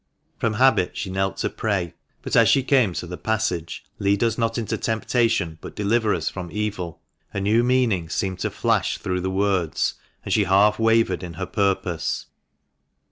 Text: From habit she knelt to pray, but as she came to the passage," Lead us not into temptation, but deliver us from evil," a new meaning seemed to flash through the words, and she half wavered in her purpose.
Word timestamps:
From 0.39 0.55
habit 0.55 0.97
she 0.97 1.11
knelt 1.11 1.37
to 1.37 1.49
pray, 1.51 1.93
but 2.23 2.35
as 2.35 2.49
she 2.49 2.63
came 2.63 2.93
to 2.95 3.05
the 3.05 3.19
passage," 3.19 3.83
Lead 3.99 4.23
us 4.23 4.35
not 4.35 4.57
into 4.57 4.75
temptation, 4.75 5.59
but 5.61 5.75
deliver 5.75 6.15
us 6.15 6.27
from 6.27 6.49
evil," 6.51 6.99
a 7.35 7.39
new 7.39 7.63
meaning 7.63 8.09
seemed 8.09 8.39
to 8.39 8.49
flash 8.49 8.97
through 8.97 9.21
the 9.21 9.29
words, 9.29 9.93
and 10.25 10.33
she 10.33 10.45
half 10.45 10.79
wavered 10.79 11.21
in 11.21 11.33
her 11.33 11.45
purpose. 11.45 12.25